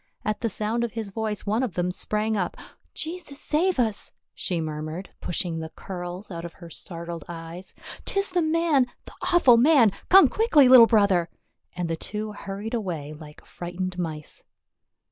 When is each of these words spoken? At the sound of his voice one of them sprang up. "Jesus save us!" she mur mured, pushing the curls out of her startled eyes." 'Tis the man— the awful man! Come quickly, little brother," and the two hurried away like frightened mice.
At 0.25 0.41
the 0.41 0.49
sound 0.49 0.83
of 0.83 0.93
his 0.93 1.11
voice 1.11 1.45
one 1.45 1.61
of 1.61 1.75
them 1.75 1.91
sprang 1.91 2.35
up. 2.35 2.57
"Jesus 2.95 3.39
save 3.39 3.77
us!" 3.77 4.11
she 4.33 4.59
mur 4.59 4.81
mured, 4.81 5.11
pushing 5.21 5.59
the 5.59 5.69
curls 5.69 6.31
out 6.31 6.43
of 6.43 6.53
her 6.53 6.71
startled 6.71 7.23
eyes." 7.29 7.75
'Tis 8.05 8.31
the 8.31 8.41
man— 8.41 8.87
the 9.05 9.13
awful 9.31 9.57
man! 9.57 9.91
Come 10.09 10.27
quickly, 10.27 10.67
little 10.67 10.87
brother," 10.87 11.29
and 11.75 11.87
the 11.87 11.95
two 11.95 12.31
hurried 12.31 12.73
away 12.73 13.13
like 13.13 13.45
frightened 13.45 13.99
mice. 13.99 14.43